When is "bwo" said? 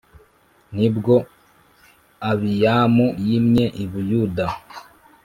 0.95-1.15